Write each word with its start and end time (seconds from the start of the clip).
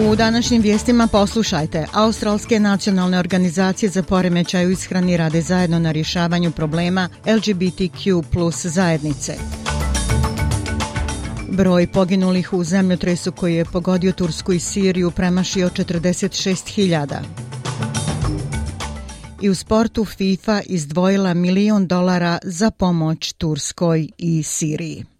U 0.00 0.16
današnjim 0.16 0.62
vijestima 0.62 1.06
poslušajte. 1.06 1.86
Australske 1.92 2.60
nacionalne 2.60 3.18
organizacije 3.18 3.90
za 3.90 4.02
poremećaj 4.02 4.66
u 4.66 4.70
ishrani 4.70 5.16
rade 5.16 5.40
zajedno 5.40 5.78
na 5.78 5.92
rješavanju 5.92 6.50
problema 6.50 7.08
LGBTQ 7.26 8.22
plus 8.32 8.66
zajednice. 8.66 9.34
Broj 11.48 11.86
poginulih 11.86 12.52
u 12.52 12.64
zemljotresu 12.64 13.32
koji 13.32 13.54
je 13.54 13.64
pogodio 13.64 14.12
Tursku 14.12 14.52
i 14.52 14.60
Siriju 14.60 15.10
premašio 15.10 15.68
46.000. 15.68 17.16
I 19.42 19.48
u 19.48 19.54
sportu 19.54 20.04
FIFA 20.04 20.60
izdvojila 20.66 21.34
milion 21.34 21.86
dolara 21.86 22.38
za 22.42 22.70
pomoć 22.70 23.32
Turskoj 23.32 24.08
i 24.18 24.42
Siriji. 24.42 25.17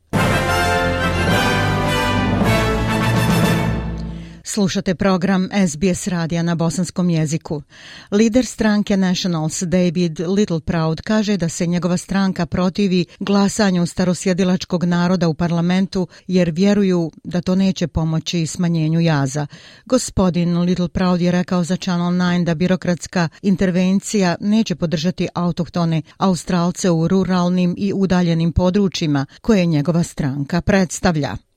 Slušate 4.58 4.94
program 4.94 5.48
SBS 5.68 6.06
radija 6.06 6.42
na 6.42 6.54
bosanskom 6.54 7.10
jeziku. 7.10 7.62
Lider 8.10 8.46
stranke 8.46 8.96
Nationals 8.96 9.62
David 9.62 10.20
Littleproud 10.20 11.00
kaže 11.00 11.36
da 11.36 11.48
se 11.48 11.66
njegova 11.66 11.96
stranka 11.96 12.46
protivi 12.46 13.04
glasanju 13.20 13.86
starosjedilačkog 13.86 14.84
naroda 14.84 15.28
u 15.28 15.34
parlamentu 15.34 16.08
jer 16.26 16.50
vjeruju 16.50 17.10
da 17.24 17.40
to 17.40 17.54
neće 17.54 17.86
pomoći 17.86 18.46
smanjenju 18.46 19.00
jaza. 19.00 19.46
Gospodin 19.84 20.58
Littleproud 20.58 21.20
je 21.20 21.32
rekao 21.32 21.64
za 21.64 21.76
Channel 21.76 22.12
9 22.12 22.44
da 22.44 22.54
birokratska 22.54 23.28
intervencija 23.42 24.36
neće 24.40 24.74
podržati 24.76 25.28
autohtone 25.34 26.02
Australce 26.16 26.90
u 26.90 27.08
ruralnim 27.08 27.74
i 27.78 27.92
udaljenim 27.92 28.52
područjima 28.52 29.26
koje 29.40 29.66
njegova 29.66 30.02
stranka 30.02 30.60
predstavlja. 30.60 31.47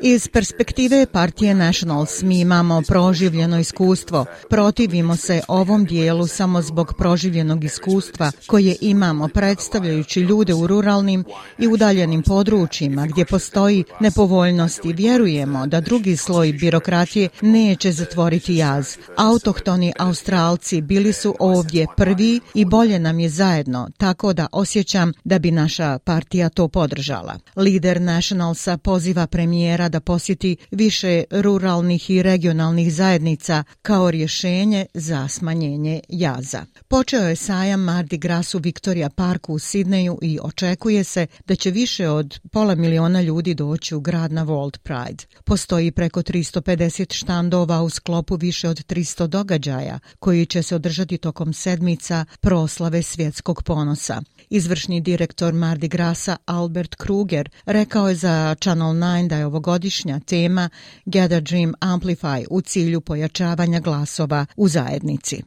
Iz 0.00 0.28
perspektive 0.28 1.06
partije 1.06 1.54
Nationals 1.54 2.22
mi 2.22 2.40
imamo 2.40 2.82
proživljeno 2.88 3.58
iskustvo. 3.60 4.26
Protivimo 4.50 5.16
se 5.16 5.40
ovom 5.48 5.84
dijelu 5.84 6.26
samo 6.26 6.62
zbog 6.62 6.94
proživljenog 6.98 7.64
iskustva 7.64 8.32
koje 8.46 8.76
imamo 8.80 9.28
predstavljajući 9.28 10.20
ljude 10.20 10.54
u 10.54 10.66
ruralnim 10.66 11.24
i 11.58 11.66
udaljenim 11.66 12.22
područjima 12.22 13.06
gdje 13.06 13.24
postoji 13.24 13.84
nepovoljnost 14.00 14.84
i 14.84 14.92
vjerujemo 14.92 15.66
da 15.66 15.80
drugi 15.80 16.16
sloj 16.16 16.52
birokratije 16.52 17.28
neće 17.40 17.92
zatvoriti 17.92 18.56
jaz. 18.56 18.96
Autohtoni 19.16 19.92
Australci 19.98 20.80
bili 20.80 21.12
su 21.12 21.34
ovdje 21.38 21.86
prvi 21.96 22.40
i 22.54 22.64
bolje 22.64 22.98
nam 22.98 23.20
je 23.20 23.28
zajedno, 23.28 23.88
tako 23.96 24.32
da 24.32 24.46
osjećam 24.52 25.12
da 25.24 25.38
bi 25.38 25.50
naša 25.50 25.98
partija 25.98 26.48
to 26.48 26.68
podržala. 26.68 27.38
Lider 27.56 27.83
Lider 27.84 28.00
Nationalsa 28.00 28.76
poziva 28.76 29.26
premijera 29.26 29.88
da 29.88 30.00
posjeti 30.00 30.56
više 30.70 31.24
ruralnih 31.30 32.10
i 32.10 32.22
regionalnih 32.22 32.94
zajednica 32.94 33.64
kao 33.82 34.10
rješenje 34.10 34.86
za 34.94 35.28
smanjenje 35.28 36.00
jaza. 36.08 36.64
Počeo 36.88 37.28
je 37.28 37.36
sajam 37.36 37.80
Mardi 37.80 38.18
Gras 38.18 38.54
u 38.54 38.58
Victoria 38.58 39.10
Parku 39.10 39.54
u 39.54 39.58
Sidneju 39.58 40.18
i 40.22 40.38
očekuje 40.42 41.04
se 41.04 41.26
da 41.46 41.56
će 41.56 41.70
više 41.70 42.08
od 42.08 42.40
pola 42.52 42.74
miliona 42.74 43.20
ljudi 43.20 43.54
doći 43.54 43.94
u 43.94 44.00
grad 44.00 44.32
na 44.32 44.46
World 44.46 44.78
Pride. 44.78 45.24
Postoji 45.44 45.90
preko 45.90 46.22
350 46.22 47.14
štandova 47.14 47.82
u 47.82 47.90
sklopu 47.90 48.36
više 48.36 48.68
od 48.68 48.86
300 48.86 49.26
događaja 49.26 49.98
koji 50.18 50.46
će 50.46 50.62
se 50.62 50.74
održati 50.74 51.18
tokom 51.18 51.52
sedmica 51.52 52.24
proslave 52.40 53.02
svjetskog 53.02 53.62
ponosa. 53.62 54.22
Izvršni 54.50 55.00
direktor 55.00 55.54
Mardi 55.54 55.88
Grasa 55.88 56.36
Albert 56.46 56.94
Kruger 56.94 57.50
rekao 57.74 58.08
je 58.08 58.14
za 58.14 58.54
Channel 58.60 58.92
9 58.92 59.28
da 59.28 59.36
je 59.36 59.46
ovogodišnja 59.46 60.20
tema 60.20 60.68
Gather 61.04 61.42
Dream 61.42 61.72
Amplify 61.80 62.46
u 62.50 62.60
cilju 62.60 63.00
pojačavanja 63.00 63.80
glasova 63.80 64.46
u 64.56 64.68
zajednici. 64.68 65.42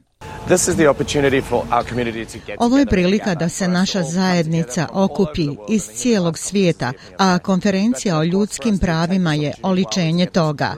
Ovo 2.58 2.78
je 2.78 2.86
prilika 2.86 3.36
da 3.36 3.50
se 3.50 3.68
naša 3.68 4.04
zajednica 4.04 4.88
okupi 4.94 5.48
iz 5.70 5.84
cijelog 5.84 6.38
svijeta, 6.38 6.94
a 7.18 7.40
konferencija 7.40 8.18
o 8.18 8.24
ljudskim 8.24 8.80
pravima 8.80 9.34
je 9.34 9.54
oličenje 9.64 10.26
toga. 10.26 10.76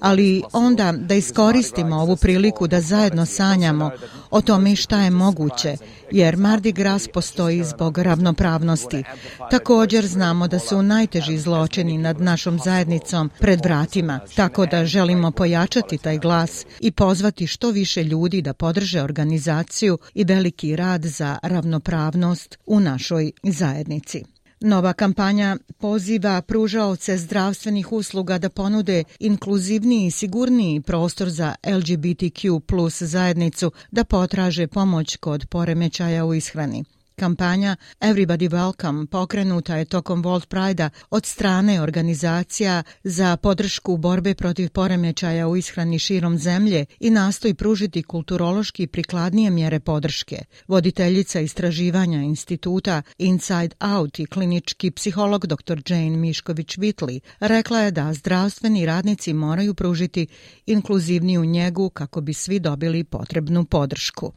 Ali 0.00 0.42
onda 0.52 0.92
da 0.92 1.14
iskoristimo 1.14 1.96
ovu 1.96 2.16
priliku 2.16 2.66
da 2.66 2.80
zajedno 2.80 3.26
sanjamo 3.26 3.90
o 4.30 4.40
tome 4.40 4.76
šta 4.76 5.00
je 5.00 5.10
moguće, 5.10 5.76
jer 6.10 6.36
Mardi 6.36 6.72
Gras 6.72 7.08
postoji 7.08 7.64
zbog 7.64 7.98
ravnopravnosti. 7.98 9.02
Također 9.50 10.06
znamo 10.06 10.48
da 10.48 10.58
su 10.58 10.82
najteži 10.82 11.38
zločini 11.38 11.98
nad 11.98 12.20
našom 12.20 12.58
zajednicom 12.64 13.30
pred 13.40 13.60
vratima, 13.64 14.20
tako 14.36 14.66
da 14.66 14.84
želimo 14.84 15.30
pojačati 15.30 15.98
taj 15.98 16.18
glas 16.18 16.66
i 16.80 16.90
pozvati 16.90 17.46
što 17.46 17.70
više 17.70 18.04
ljudi 18.04 18.42
da 18.42 18.52
podrže 18.52 19.02
organizaciju 19.02 19.98
i 20.14 20.24
veliki 20.24 20.76
rad 20.76 21.04
za 21.04 21.38
ravnopravnost 21.42 22.58
u 22.66 22.80
našoj 22.80 23.32
zajednici. 23.42 24.35
Nova 24.60 24.92
kampanja 24.92 25.56
poziva 25.78 26.42
pružaoce 26.42 27.16
zdravstvenih 27.18 27.92
usluga 27.92 28.38
da 28.38 28.48
ponude 28.48 29.04
inkluzivniji 29.18 30.06
i 30.06 30.10
sigurniji 30.10 30.80
prostor 30.80 31.30
za 31.30 31.54
LGBTQ 31.66 32.60
plus 32.60 33.02
zajednicu 33.02 33.72
da 33.90 34.04
potraže 34.04 34.66
pomoć 34.66 35.16
kod 35.16 35.46
poremećaja 35.46 36.24
u 36.24 36.34
ishrani. 36.34 36.84
Kampanja 37.18 37.76
Everybody 38.00 38.48
Welcome 38.48 39.06
pokrenuta 39.06 39.76
je 39.76 39.84
tokom 39.84 40.24
World 40.24 40.46
Pride-a 40.46 40.90
od 41.10 41.26
strane 41.26 41.82
organizacija 41.82 42.82
za 43.04 43.36
podršku 43.36 43.96
borbe 43.96 44.34
protiv 44.34 44.70
poremećaja 44.70 45.48
u 45.48 45.56
ishrani 45.56 45.98
širom 45.98 46.38
zemlje 46.38 46.86
i 47.00 47.10
nastoji 47.10 47.54
pružiti 47.54 48.02
kulturološki 48.02 48.86
prikladnije 48.86 49.50
mjere 49.50 49.80
podrške. 49.80 50.36
Voditeljica 50.68 51.40
istraživanja 51.40 52.18
instituta 52.18 53.02
Inside 53.18 53.76
Out 53.80 54.18
i 54.18 54.26
klinički 54.26 54.90
psiholog 54.90 55.46
dr. 55.46 55.80
Jane 55.88 56.16
Mišković-Vitli 56.16 57.20
rekla 57.40 57.78
je 57.80 57.90
da 57.90 58.12
zdravstveni 58.12 58.86
radnici 58.86 59.32
moraju 59.32 59.74
pružiti 59.74 60.26
inkluzivniju 60.66 61.44
njegu 61.44 61.90
kako 61.90 62.20
bi 62.20 62.32
svi 62.32 62.60
dobili 62.60 63.04
potrebnu 63.04 63.64
podršku. 63.64 64.32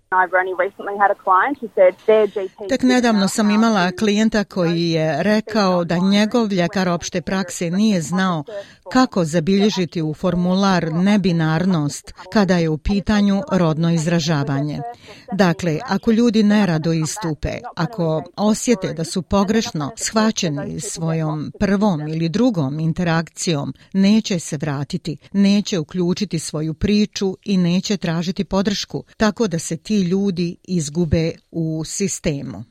Tek 2.69 2.83
nedavno 2.83 3.27
sam 3.27 3.49
imala 3.49 3.91
klijenta 3.91 4.43
koji 4.43 4.89
je 4.89 5.23
rekao 5.23 5.83
da 5.83 5.97
njegov 5.97 6.53
ljekar 6.53 6.89
opšte 6.89 7.21
prakse 7.21 7.69
nije 7.69 8.01
znao 8.01 8.43
kako 8.91 9.25
zabilježiti 9.25 10.01
u 10.01 10.13
formular 10.13 10.93
nebinarnost 10.93 12.13
kada 12.33 12.57
je 12.57 12.69
u 12.69 12.77
pitanju 12.77 13.41
rodno 13.51 13.91
izražavanje. 13.91 14.81
Dakle, 15.33 15.79
ako 15.87 16.11
ljudi 16.11 16.43
nerado 16.43 16.93
istupe, 16.93 17.49
ako 17.75 18.23
osjete 18.37 18.93
da 18.93 19.03
su 19.03 19.21
pogrešno 19.21 19.91
shvaćeni 19.97 20.79
svojom 20.81 21.51
prvom 21.59 22.07
ili 22.07 22.29
drugom 22.29 22.79
interakcijom, 22.79 23.73
neće 23.93 24.39
se 24.39 24.57
vratiti, 24.57 25.17
neće 25.33 25.79
uključiti 25.79 26.39
svoju 26.39 26.73
priču 26.73 27.37
i 27.43 27.57
neće 27.57 27.97
tražiti 27.97 28.43
podršku, 28.43 29.03
tako 29.17 29.47
da 29.47 29.59
se 29.59 29.77
ti 29.77 30.01
ljudi 30.01 30.55
izgube 30.63 31.31
u 31.51 31.83
sistemu. 31.85 32.63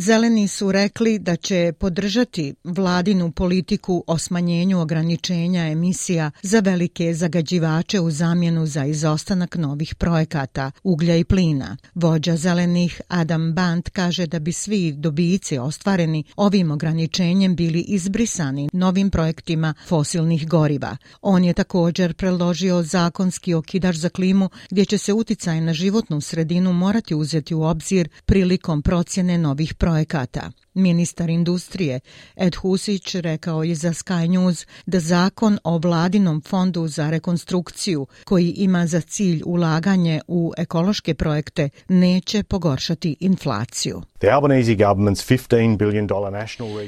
Zeleni 0.00 0.48
su 0.48 0.72
rekli 0.72 1.18
da 1.18 1.36
će 1.36 1.72
podržati 1.78 2.54
vladinu 2.64 3.32
politiku 3.32 4.04
o 4.06 4.18
smanjenju 4.18 4.80
ograničenja 4.80 5.66
emisija 5.66 6.30
za 6.42 6.60
velike 6.60 7.14
zagađivače 7.14 8.00
u 8.00 8.10
zamjenu 8.10 8.66
za 8.66 8.84
izostanak 8.84 9.56
novih 9.56 9.94
projekata 9.94 10.70
uglja 10.82 11.16
i 11.16 11.24
plina. 11.24 11.76
Vođa 11.94 12.36
zelenih 12.36 13.00
Adam 13.08 13.52
Band 13.52 13.88
kaže 13.92 14.26
da 14.26 14.38
bi 14.38 14.52
svi 14.52 14.92
dobici 14.92 15.58
ostvareni 15.58 16.24
ovim 16.36 16.70
ograničenjem 16.70 17.56
bili 17.56 17.80
izbrisani 17.80 18.68
novim 18.72 19.10
projektima 19.10 19.74
fosilnih 19.88 20.48
goriva. 20.48 20.96
On 21.22 21.44
je 21.44 21.52
također 21.52 22.14
preložio 22.14 22.82
zakonski 22.82 23.54
okidač 23.54 23.96
za 23.96 24.08
klimu 24.08 24.50
gdje 24.70 24.84
će 24.84 24.98
se 24.98 25.12
uticaj 25.12 25.60
na 25.60 25.72
životnu 25.72 26.20
sredinu 26.20 26.72
morati 26.72 27.14
uzeti 27.14 27.54
u 27.54 27.62
obzir 27.62 28.08
prilikom 28.26 28.82
procjene 28.82 29.38
novih 29.38 29.74
projekata 29.74 29.89
projekata. 29.90 30.52
Ministar 30.74 31.30
industrije 31.30 32.00
Ed 32.36 32.54
Husić 32.56 33.14
rekao 33.14 33.62
je 33.62 33.74
za 33.74 33.88
Sky 33.88 34.28
News 34.28 34.66
da 34.86 35.00
zakon 35.00 35.58
o 35.64 35.78
vladinom 35.78 36.42
fondu 36.42 36.88
za 36.88 37.10
rekonstrukciju 37.10 38.06
koji 38.24 38.50
ima 38.50 38.86
za 38.86 39.00
cilj 39.00 39.42
ulaganje 39.46 40.20
u 40.28 40.52
ekološke 40.56 41.14
projekte 41.14 41.68
neće 41.88 42.42
pogoršati 42.42 43.16
inflaciju. 43.20 44.02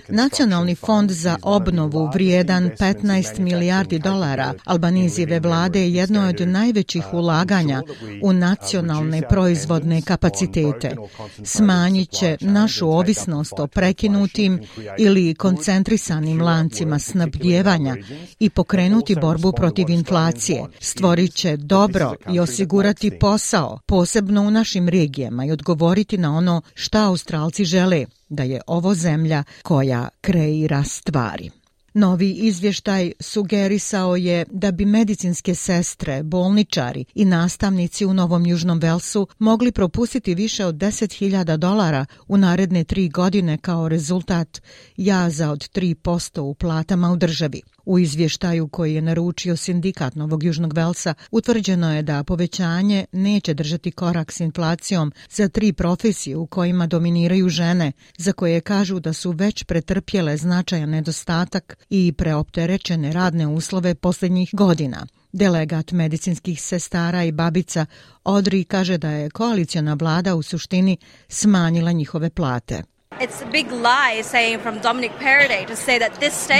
Nacionalni 0.08 0.74
fond 0.74 1.10
za 1.10 1.36
obnovu 1.42 2.10
vrijedan 2.14 2.70
15 2.78 3.38
milijardi 3.38 3.98
dolara 3.98 4.54
Albanizijeve 4.64 5.40
vlade 5.40 5.80
je 5.80 5.94
jedno 5.94 6.28
od 6.28 6.48
najvećih 6.48 7.04
ulaganja 7.12 7.82
u 8.22 8.32
nacionalne 8.32 9.22
proizvodne 9.28 10.02
kapacitete. 10.02 10.96
Smanjit 11.44 12.10
će 12.10 12.36
našu 12.40 12.88
ovisnost 12.88 13.52
o 13.58 13.66
prekinutim 13.72 14.60
ili 14.98 15.34
koncentrisanim 15.34 16.42
lancima 16.42 16.98
snabdjevanja 16.98 17.96
i 18.38 18.50
pokrenuti 18.50 19.16
borbu 19.20 19.52
protiv 19.52 19.90
inflacije. 19.90 20.64
Stvorit 20.80 21.34
će 21.34 21.56
dobro 21.56 22.14
i 22.32 22.40
osigurati 22.40 23.18
posao, 23.18 23.78
posebno 23.86 24.42
u 24.42 24.50
našim 24.50 24.88
regijama 24.88 25.44
i 25.44 25.52
odgovoriti 25.52 26.18
na 26.18 26.36
ono 26.36 26.62
šta 26.74 27.04
Australci 27.04 27.64
žele, 27.64 28.06
da 28.28 28.42
je 28.42 28.60
ovo 28.66 28.94
zemlja 28.94 29.44
koja 29.62 30.08
kreira 30.20 30.84
stvari. 30.84 31.61
Novi 31.94 32.30
izvještaj 32.30 33.12
sugerisao 33.20 34.16
je 34.16 34.44
da 34.50 34.70
bi 34.70 34.84
medicinske 34.84 35.54
sestre, 35.54 36.22
bolničari 36.22 37.04
i 37.14 37.24
nastavnici 37.24 38.06
u 38.06 38.14
Novom 38.14 38.46
Južnom 38.46 38.78
Velsu 38.78 39.26
mogli 39.38 39.72
propustiti 39.72 40.34
više 40.34 40.64
od 40.66 40.74
10.000 40.74 41.56
dolara 41.56 42.06
u 42.28 42.36
naredne 42.36 42.84
tri 42.84 43.08
godine 43.08 43.58
kao 43.58 43.88
rezultat 43.88 44.62
jaza 44.96 45.50
od 45.50 45.58
3% 45.58 46.40
u 46.40 46.54
platama 46.54 47.12
u 47.12 47.16
državi. 47.16 47.62
U 47.84 47.98
izvještaju 47.98 48.68
koji 48.68 48.94
je 48.94 49.02
naručio 49.02 49.56
sindikat 49.56 50.14
Novog 50.14 50.44
Južnog 50.44 50.72
Velsa 50.72 51.14
utvrđeno 51.30 51.94
je 51.94 52.02
da 52.02 52.24
povećanje 52.24 53.04
neće 53.12 53.54
držati 53.54 53.90
korak 53.90 54.32
s 54.32 54.40
inflacijom 54.40 55.12
za 55.30 55.48
tri 55.48 55.72
profesije 55.72 56.36
u 56.36 56.46
kojima 56.46 56.86
dominiraju 56.86 57.48
žene, 57.48 57.92
za 58.18 58.32
koje 58.32 58.60
kažu 58.60 59.00
da 59.00 59.12
su 59.12 59.30
već 59.30 59.64
pretrpjele 59.64 60.36
značajan 60.36 60.90
nedostatak 60.90 61.78
i 61.90 62.12
preopterećene 62.12 63.12
radne 63.12 63.46
uslove 63.46 63.94
posljednjih 63.94 64.50
godina. 64.52 65.06
Delegat 65.32 65.92
medicinskih 65.92 66.62
sestara 66.62 67.24
i 67.24 67.32
babica 67.32 67.86
Odri 68.24 68.64
kaže 68.64 68.98
da 68.98 69.10
je 69.10 69.30
koalicijona 69.30 69.94
vlada 69.94 70.34
u 70.34 70.42
suštini 70.42 70.96
smanjila 71.28 71.92
njihove 71.92 72.30
plate. 72.30 72.82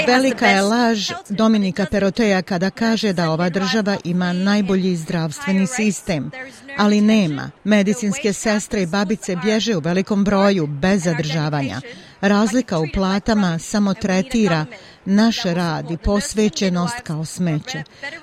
Velika 0.07 0.47
je 0.47 0.63
laž 0.63 1.11
Dominika 1.29 1.87
Peroteja 1.91 2.43
kada 2.43 2.71
kaže 2.71 3.13
da 3.13 3.31
ova 3.31 3.49
država 3.49 3.97
ima 4.05 4.33
najbolji 4.33 4.97
zdravstveni 4.97 5.67
sistem, 5.67 6.31
ali 6.79 7.01
nema. 7.01 7.51
Medicinske 7.65 8.33
sestre 8.33 8.83
i 8.83 8.87
babice 8.87 9.37
bježe 9.37 9.77
u 9.77 9.81
velikom 9.81 10.25
broju 10.25 10.67
bez 10.67 11.03
zadržavanja. 11.03 11.81
Razlika 12.21 12.79
u 12.79 12.87
platama 12.95 13.59
samo 13.59 13.95
tretira 13.95 14.67
naš 15.05 15.43
rad 15.45 15.91
i 15.91 15.97
posvećenost 15.97 17.01
kao 17.03 17.25
smeće. 17.25 17.83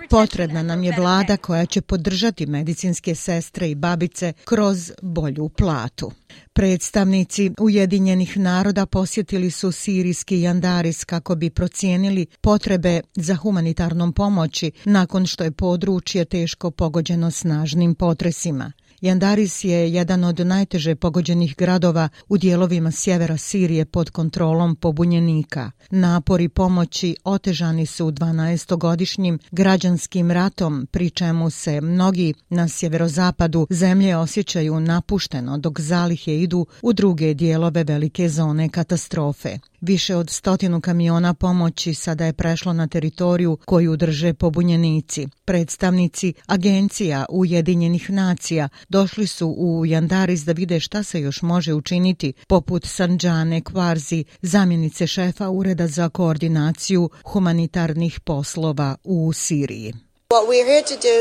Potrebna 0.09 0.63
nam 0.63 0.83
je 0.83 0.93
vlada 0.97 1.37
koja 1.37 1.65
će 1.65 1.81
podržati 1.81 2.45
medicinske 2.45 3.15
sestre 3.15 3.69
i 3.69 3.75
babice 3.75 4.33
kroz 4.45 4.91
bolju 5.01 5.49
platu. 5.49 6.11
Predstavnici 6.59 7.51
Ujedinjenih 7.59 8.37
naroda 8.37 8.85
posjetili 8.85 9.51
su 9.51 9.71
sirijski 9.71 10.41
Jandaris 10.41 11.03
kako 11.03 11.35
bi 11.35 11.49
procijenili 11.49 12.25
potrebe 12.41 13.01
za 13.15 13.35
humanitarnom 13.35 14.13
pomoći 14.13 14.71
nakon 14.85 15.25
što 15.25 15.43
je 15.43 15.51
područje 15.51 16.25
teško 16.25 16.71
pogođeno 16.71 17.31
snažnim 17.31 17.95
potresima. 17.95 18.71
Jandaris 19.01 19.63
je 19.63 19.93
jedan 19.93 20.23
od 20.23 20.39
najteže 20.39 20.95
pogođenih 20.95 21.55
gradova 21.57 22.09
u 22.27 22.37
dijelovima 22.37 22.91
sjevera 22.91 23.37
Sirije 23.37 23.85
pod 23.85 24.09
kontrolom 24.09 24.75
pobunjenika. 24.75 25.71
Napori 25.89 26.49
pomoći 26.49 27.15
otežani 27.23 27.85
su 27.85 28.11
12-godišnjim 28.11 29.39
građanskim 29.51 30.31
ratom, 30.31 30.87
pri 30.91 31.09
čemu 31.09 31.49
se 31.49 31.81
mnogi 31.81 32.33
na 32.49 32.67
sjeverozapadu 32.67 33.67
zemlje 33.69 34.17
osjećaju 34.17 34.79
napušteno 34.79 35.57
dok 35.57 35.79
zalihe 35.79 36.37
idu 36.37 36.65
u 36.81 36.93
druge 36.93 37.33
dijelove 37.33 37.83
velike 37.83 38.29
zone 38.29 38.69
katastrofe. 38.69 39.57
Više 39.81 40.15
od 40.15 40.29
stotinu 40.29 40.81
kamiona 40.81 41.33
pomoći 41.33 41.93
sada 41.93 42.25
je 42.25 42.33
prešlo 42.33 42.73
na 42.73 42.87
teritoriju 42.87 43.57
koju 43.65 43.95
drže 43.95 44.33
pobunjenici. 44.33 45.27
Predstavnici 45.45 46.33
agencija 46.47 47.25
Ujedinjenih 47.29 48.09
nacija 48.09 48.69
došli 48.89 49.27
su 49.27 49.47
u 49.47 49.85
Jandaris 49.85 50.41
da 50.41 50.51
vide 50.51 50.79
šta 50.79 51.03
se 51.03 51.21
još 51.21 51.41
može 51.41 51.73
učiniti, 51.73 52.33
poput 52.47 52.85
Sanđane 52.85 53.61
Kvarzi, 53.61 54.23
zamjenice 54.41 55.07
šefa 55.07 55.49
Ureda 55.49 55.87
za 55.87 56.09
koordinaciju 56.09 57.09
humanitarnih 57.23 58.19
poslova 58.19 58.95
u 59.03 59.33
Siriji. 59.33 59.93
What 60.33 60.47
we're 60.47 60.65
here 60.65 60.83
to 60.83 60.95
do 60.95 61.17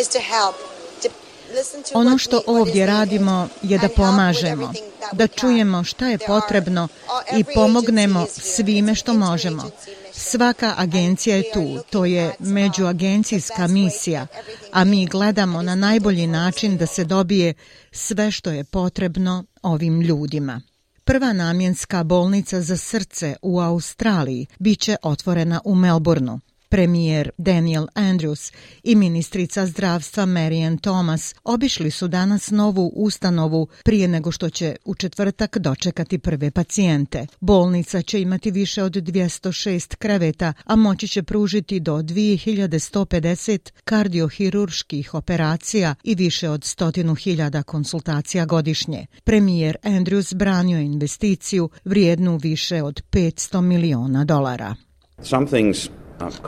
is 0.00 0.08
to 0.08 0.18
help 0.18 0.77
Ono 1.94 2.18
što 2.18 2.42
ovdje 2.46 2.86
radimo 2.86 3.48
je 3.62 3.78
da 3.78 3.88
pomažemo, 3.88 4.72
da 5.12 5.26
čujemo 5.26 5.84
šta 5.84 6.08
je 6.08 6.18
potrebno 6.18 6.88
i 7.36 7.44
pomognemo 7.54 8.26
svime 8.30 8.94
što 8.94 9.14
možemo. 9.14 9.70
Svaka 10.12 10.74
agencija 10.76 11.36
je 11.36 11.52
tu, 11.52 11.78
to 11.90 12.04
je 12.04 12.34
međuagencijska 12.38 13.66
misija, 13.66 14.26
a 14.72 14.84
mi 14.84 15.06
gledamo 15.06 15.62
na 15.62 15.74
najbolji 15.74 16.26
način 16.26 16.76
da 16.76 16.86
se 16.86 17.04
dobije 17.04 17.54
sve 17.92 18.30
što 18.30 18.50
je 18.50 18.64
potrebno 18.64 19.44
ovim 19.62 20.00
ljudima. 20.00 20.60
Prva 21.04 21.32
namjenska 21.32 22.04
bolnica 22.04 22.60
za 22.60 22.76
srce 22.76 23.36
u 23.42 23.60
Australiji 23.60 24.46
biće 24.58 24.96
otvorena 25.02 25.60
u 25.64 25.74
Melbourneu. 25.74 26.38
Premijer 26.68 27.30
Daniel 27.38 27.86
Andrews 27.94 28.52
i 28.82 28.94
ministrica 28.94 29.66
zdravstva 29.66 30.26
Marian 30.26 30.78
Thomas 30.78 31.34
obišli 31.44 31.90
su 31.90 32.08
danas 32.08 32.50
novu 32.50 32.92
ustanovu 32.94 33.68
prije 33.84 34.08
nego 34.08 34.32
što 34.32 34.50
će 34.50 34.76
u 34.84 34.94
četvrtak 34.94 35.58
dočekati 35.58 36.18
prve 36.18 36.50
pacijente. 36.50 37.26
Bolnica 37.40 38.02
će 38.02 38.20
imati 38.20 38.50
više 38.50 38.82
od 38.82 38.92
206 38.92 39.96
kreveta, 39.96 40.52
a 40.64 40.76
moći 40.76 41.08
će 41.08 41.22
pružiti 41.22 41.80
do 41.80 41.96
2150 41.96 43.70
kardiohirurških 43.84 45.14
operacija 45.14 45.94
i 46.04 46.14
više 46.14 46.50
od 46.50 46.60
100.000 46.60 47.62
konsultacija 47.62 48.46
godišnje. 48.46 49.06
Premijer 49.24 49.76
Andrews 49.82 50.34
branio 50.34 50.78
investiciju 50.78 51.70
vrijednu 51.84 52.36
više 52.36 52.82
od 52.82 53.02
500 53.10 53.60
miliona 53.60 54.24
dolara. 54.24 54.74
Some 55.22 55.46
things 55.46 55.88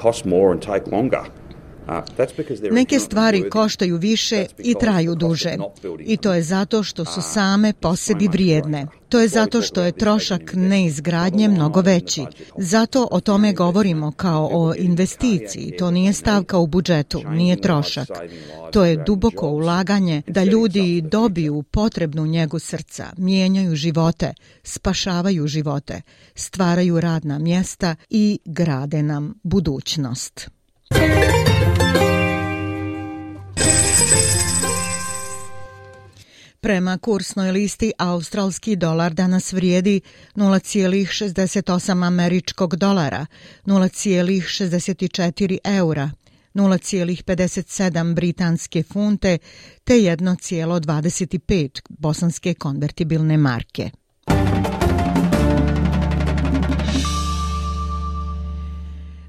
cost 0.03 0.25
more 0.25 0.53
and 0.53 0.63
take 0.63 0.91
longer. 0.93 1.21
Uh, 1.89 2.71
Neke 2.71 2.99
stvari 2.99 3.51
koštaju 3.51 3.97
više 3.97 4.47
i 4.59 4.75
traju 4.81 5.15
duže. 5.15 5.57
I 6.01 6.17
to 6.17 6.35
je 6.35 6.43
zato 6.43 6.83
što 6.83 7.05
su 7.05 7.21
uh, 7.21 7.27
same 7.27 7.73
po 7.73 7.97
sebi 7.97 8.29
vrijedne. 8.29 8.87
To 9.11 9.21
je 9.21 9.29
zato 9.29 9.63
što 9.63 9.83
je 9.83 9.93
trošak 9.93 10.53
neizgradnje 10.55 11.49
mnogo 11.49 11.81
veći. 11.81 12.25
Zato 12.57 13.09
o 13.11 13.21
tome 13.21 13.53
govorimo 13.53 14.13
kao 14.13 14.49
o 14.53 14.75
investiciji. 14.75 15.77
To 15.79 15.91
nije 15.91 16.13
stavka 16.13 16.59
u 16.59 16.67
budžetu, 16.67 17.23
nije 17.31 17.61
trošak. 17.61 18.09
To 18.73 18.85
je 18.85 19.05
duboko 19.07 19.49
ulaganje 19.49 20.23
da 20.27 20.45
ljudi 20.45 21.01
dobiju 21.01 21.63
potrebnu 21.63 22.27
njegu 22.27 22.59
srca, 22.59 23.07
mijenjaju 23.17 23.77
živote, 23.77 24.35
spašavaju 24.63 25.47
živote, 25.47 26.03
stvaraju 26.35 27.01
radna 27.01 27.39
mjesta 27.39 27.97
i 28.11 28.39
grade 28.45 29.03
nam 29.03 29.35
budućnost. 29.43 30.51
Prema 36.63 36.99
kursnoj 36.99 37.53
listi, 37.53 37.93
australski 37.99 38.77
dolar 38.77 39.15
danas 39.15 39.53
vrijedi 39.53 40.01
0,68 40.35 42.07
američkog 42.07 42.77
dolara, 42.77 43.27
0,64 43.65 45.59
eura, 45.65 46.11
0,57 46.55 48.15
britanske 48.15 48.83
funte 48.83 49.39
te 49.85 49.95
1,25 49.95 51.81
bosanske 51.89 52.55
konvertibilne 52.55 53.37
marke. 53.37 53.91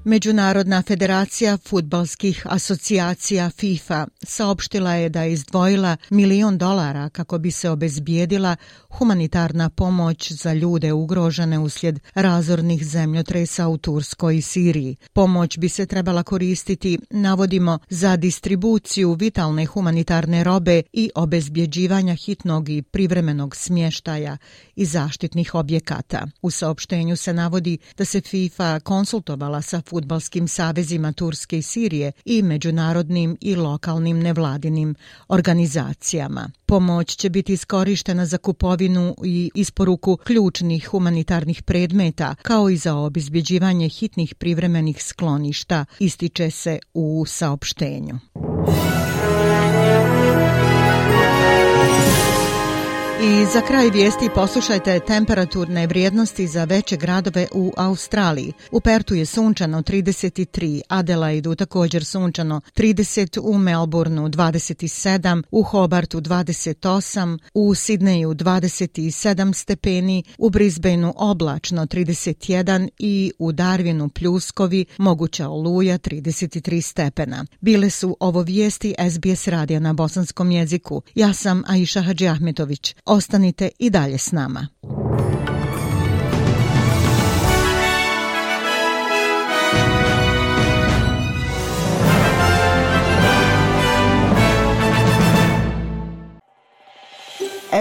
Međunarodna 0.04 0.82
federacija 0.82 1.56
futbalskih 1.56 2.46
asocijacija 2.50 3.50
FIFA 3.50 4.06
saopštila 4.22 4.94
je 4.94 5.08
da 5.08 5.22
je 5.22 5.32
izdvojila 5.32 5.96
milion 6.10 6.58
dolara 6.58 7.08
kako 7.08 7.38
bi 7.38 7.50
se 7.50 7.70
obezbijedila 7.70 8.56
humanitarna 8.88 9.70
pomoć 9.70 10.32
za 10.32 10.52
ljude 10.52 10.92
ugrožene 10.92 11.58
uslijed 11.58 12.00
razornih 12.14 12.86
zemljotresa 12.86 13.68
u 13.68 13.78
Turskoj 13.78 14.36
i 14.36 14.42
Siriji. 14.42 14.96
Pomoć 15.12 15.58
bi 15.58 15.68
se 15.68 15.86
trebala 15.86 16.22
koristiti, 16.22 16.98
navodimo, 17.10 17.78
za 17.88 18.16
distribuciju 18.16 19.12
vitalne 19.12 19.66
humanitarne 19.66 20.44
robe 20.44 20.82
i 20.92 21.10
obezbjeđivanja 21.14 22.14
hitnog 22.14 22.68
i 22.68 22.82
privremenog 22.82 23.56
smještaja 23.56 24.36
i 24.76 24.84
zaštitnih 24.84 25.54
objekata. 25.54 26.26
U 26.42 26.50
saopštenju 26.50 27.16
se 27.16 27.32
navodi 27.32 27.78
da 27.96 28.04
se 28.04 28.20
FIFA 28.20 28.80
konsultovala 28.80 29.62
sa 29.62 29.80
futbalskim 29.92 30.48
savezima 30.48 31.12
Turske 31.12 31.58
i 31.58 31.62
Sirije 31.62 32.12
i 32.24 32.42
međunarodnim 32.42 33.36
i 33.40 33.56
lokalnim 33.56 34.18
nevladinim 34.18 34.94
organizacijama. 35.28 36.50
Pomoć 36.66 37.16
će 37.16 37.30
biti 37.30 37.52
iskorištena 37.52 38.26
za 38.26 38.38
kupovinu 38.38 39.14
i 39.24 39.50
isporuku 39.54 40.16
ključnih 40.16 40.88
humanitarnih 40.88 41.62
predmeta, 41.62 42.34
kao 42.42 42.70
i 42.70 42.76
za 42.76 42.94
obizbjeđivanje 42.94 43.88
hitnih 43.88 44.34
privremenih 44.34 45.04
skloništa, 45.04 45.84
ističe 45.98 46.50
se 46.50 46.78
u 46.94 47.24
saopštenju. 47.26 48.18
I 53.24 53.46
za 53.52 53.60
kraj 53.60 53.90
vijesti 53.90 54.28
poslušajte 54.34 55.00
temperaturne 55.00 55.86
vrijednosti 55.86 56.46
za 56.46 56.64
veće 56.64 56.96
gradove 56.96 57.46
u 57.52 57.72
Australiji. 57.76 58.52
U 58.70 58.80
Pertu 58.80 59.14
je 59.14 59.26
sunčano 59.26 59.82
33, 59.82 60.80
Adelaidu 60.88 61.54
također 61.54 62.04
sunčano 62.04 62.60
30, 62.76 63.40
u 63.42 63.58
Melbourneu 63.58 64.28
27, 64.28 65.42
u 65.50 65.62
Hobartu 65.62 66.20
28, 66.20 67.38
u 67.54 67.74
Sidneju 67.74 68.34
27 68.34 69.54
stepeni, 69.54 70.22
u 70.38 70.50
Brisbaneu 70.50 71.12
oblačno 71.16 71.86
31 71.86 72.88
i 72.98 73.32
u 73.38 73.52
Darwinu 73.52 74.08
pljuskovi 74.08 74.84
moguća 74.98 75.48
oluja 75.48 75.98
33 75.98 76.80
stepena. 76.80 77.44
Bile 77.60 77.90
su 77.90 78.16
ovo 78.20 78.42
vijesti 78.42 78.94
SBS 79.10 79.48
radija 79.48 79.80
na 79.80 79.92
bosanskom 79.92 80.50
jeziku. 80.50 81.02
Ja 81.14 81.32
sam 81.32 81.62
Aisha 81.66 82.00
Hadži 82.00 82.28
Ahmetović. 82.28 82.94
Ostanite 83.12 83.68
i 83.78 83.90
dalje 83.90 84.18
s 84.18 84.32
nama. 84.32 84.66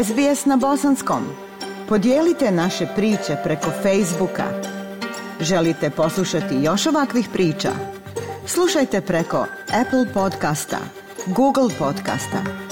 SBS 0.04 0.46
na 0.46 0.58
bosanskom. 0.58 1.24
Podijelite 1.90 2.52
naše 2.52 2.88
priče 2.96 3.38
preko 3.44 3.70
Facebooka. 3.84 4.46
Želite 5.42 5.90
poslušati 5.90 6.56
još 6.62 6.86
ovakvih 6.86 7.30
priča? 7.34 7.72
Slušajte 8.48 9.02
preko 9.02 9.46
Apple 9.82 10.14
podcasta, 10.14 10.78
Google 11.26 11.70
podcasta, 11.80 12.71